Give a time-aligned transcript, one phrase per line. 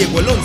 [0.00, 0.39] Diego Alonso.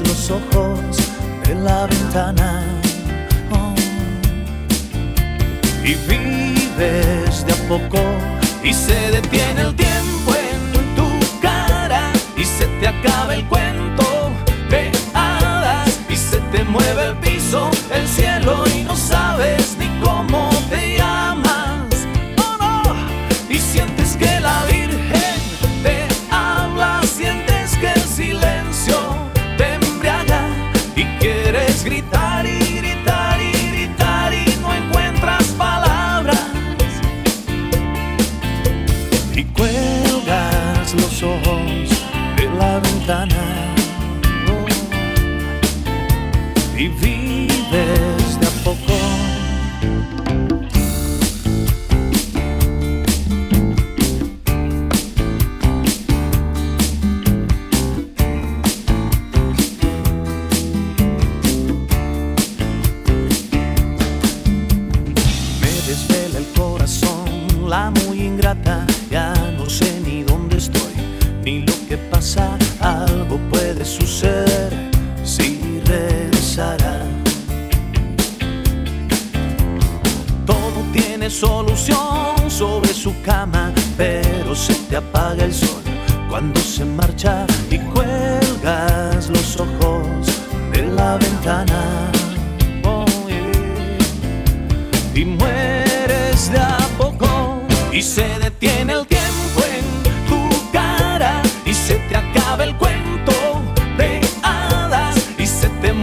[0.00, 0.96] los ojos
[1.46, 2.62] de la ventana.
[3.50, 3.74] Oh.
[5.82, 7.98] Y vives de a poco
[8.62, 14.04] y se detiene el tiempo en tu cara y se te acaba el cuento
[14.70, 19.75] de hadas y se te mueve el piso, el cielo y no sabes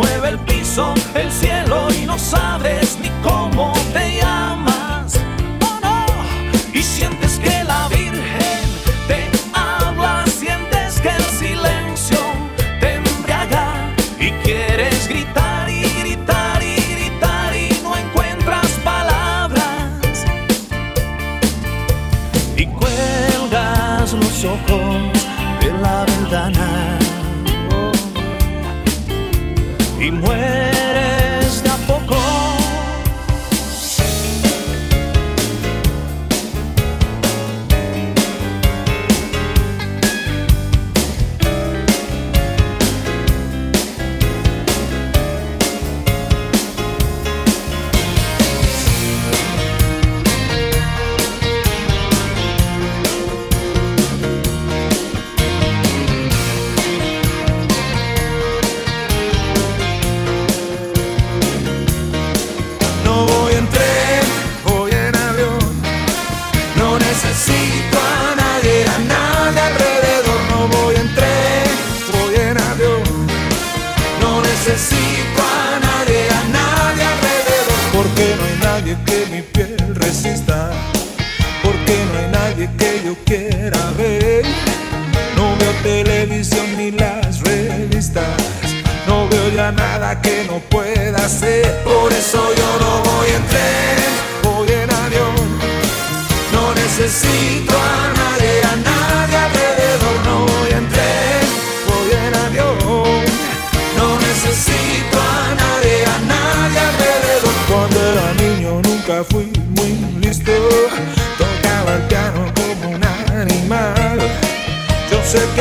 [0.00, 2.89] mueve el piso, el cielo y no sabes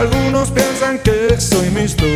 [0.00, 2.06] algunos piensan que soy mixto,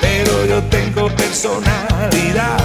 [0.00, 2.58] pero yo tengo personalidad.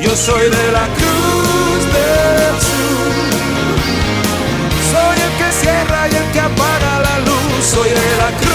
[0.00, 3.14] Yo soy de la cruz del sur,
[4.92, 8.51] soy el que cierra y el que apaga la luz, soy de la cruz.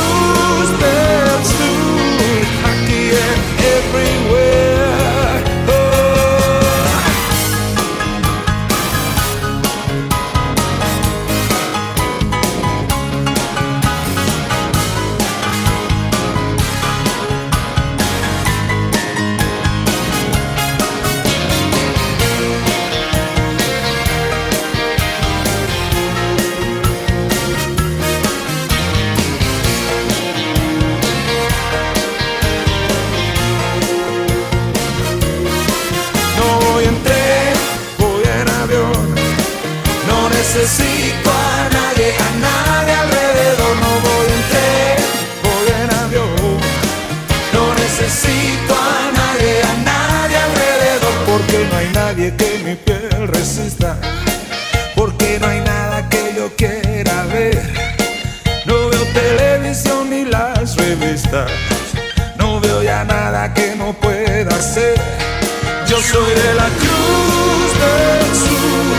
[64.59, 68.95] Yo soy de la cruz del sur.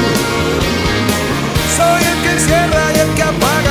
[1.77, 3.68] Soy el que encierra y el que apaga.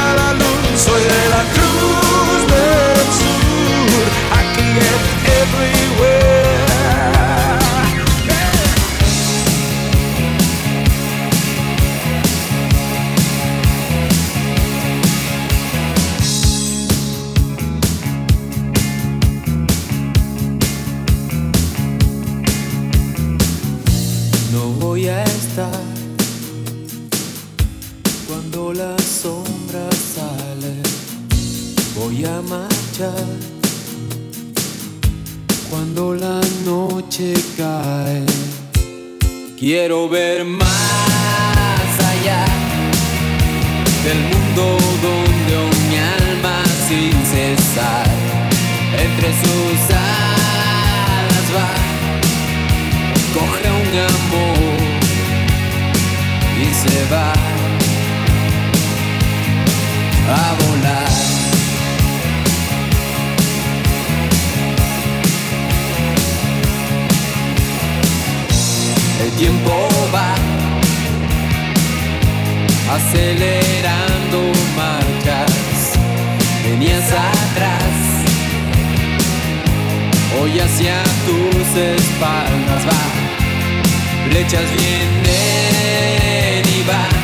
[73.27, 74.39] acelerando
[74.77, 75.91] marchas,
[76.63, 78.23] venías atrás,
[80.39, 83.03] hoy hacia tus espaldas va,
[84.29, 87.19] flechas vienen y van,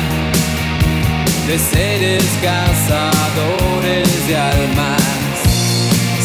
[1.46, 5.02] de seres cazadores de almas,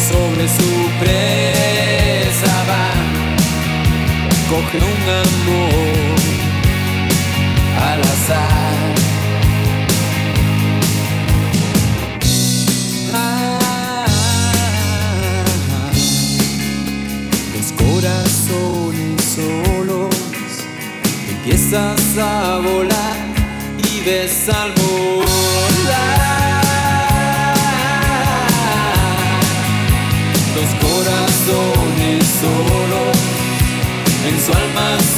[0.10, 3.08] sobre su presa van,
[4.50, 6.20] coge un amor
[7.82, 8.59] al azar.
[21.72, 23.18] empiezas a volar
[23.78, 25.60] y ves al volar
[30.56, 33.12] dos corazones solo
[34.28, 35.09] en su alma.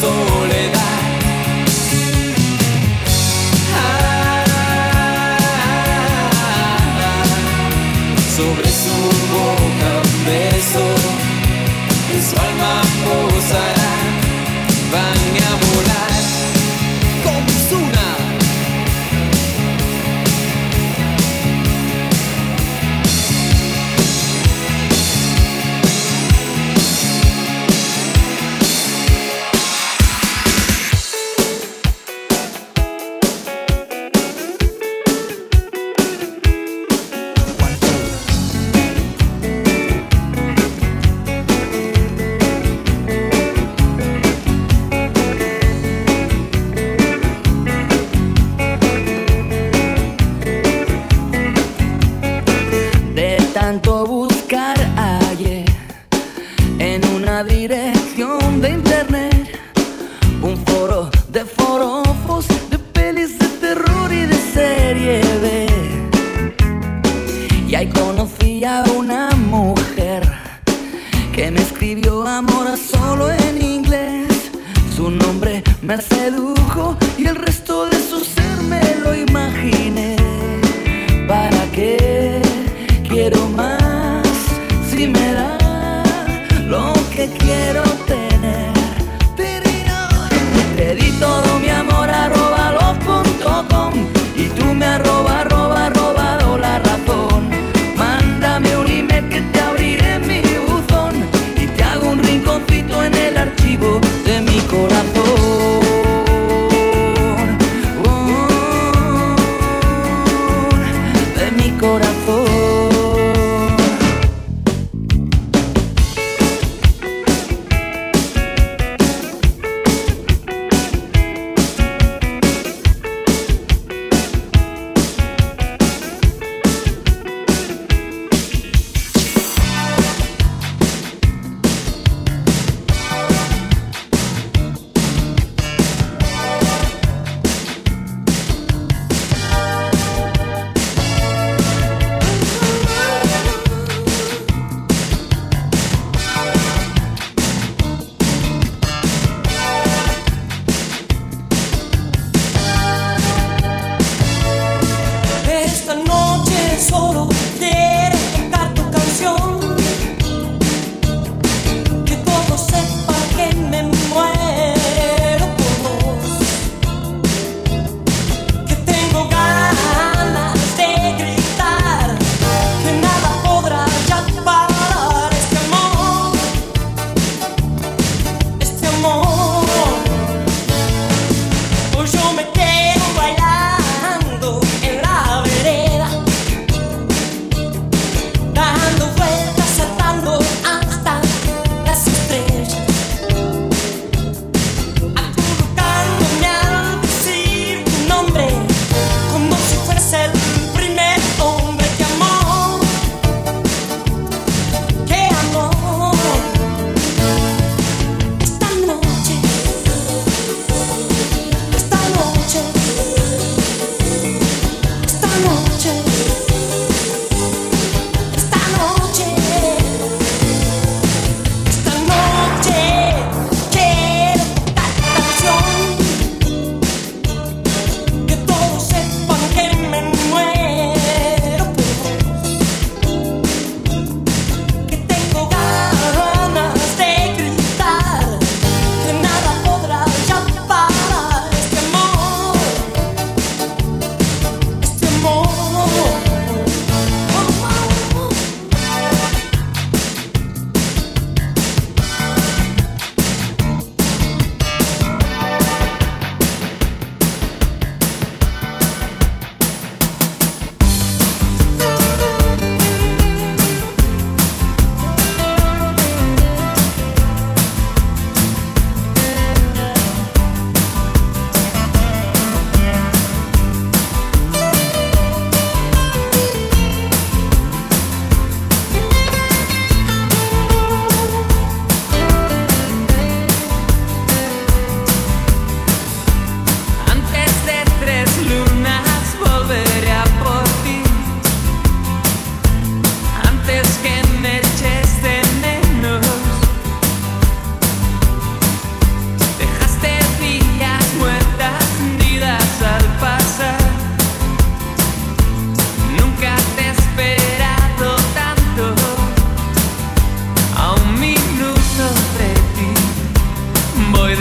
[75.91, 77.60] me sedujo y el resto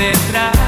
[0.00, 0.60] detrás.